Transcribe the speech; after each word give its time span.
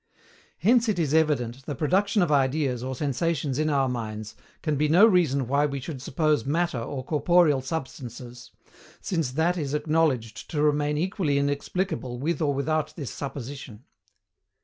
Hence 0.57 0.89
it 0.89 0.97
is 0.97 1.13
evident 1.13 1.63
the 1.67 1.75
production 1.75 2.23
of 2.23 2.31
ideas 2.31 2.83
or 2.83 2.95
sensations 2.95 3.59
in 3.59 3.69
our 3.69 3.87
minds 3.87 4.33
can 4.63 4.75
be 4.75 4.87
no 4.89 5.05
reason 5.05 5.47
why 5.47 5.67
we 5.67 5.79
should 5.79 6.01
suppose 6.01 6.43
Matter 6.43 6.79
or 6.79 7.05
corporeal 7.05 7.61
substances, 7.61 8.49
SINCE 9.01 9.33
THAT 9.33 9.57
IS 9.59 9.73
ACKNOWLEDGED 9.75 10.49
TO 10.49 10.63
REMAIN 10.63 10.97
EQUALLY 10.97 11.37
INEXPLICABLE 11.37 12.17
WITH 12.17 12.41
OR 12.41 12.51
WITHOUT 12.51 12.95
THIS 12.95 13.11
SUPPOSITION. 13.11 13.83